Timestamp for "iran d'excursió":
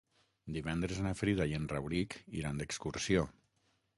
2.41-3.29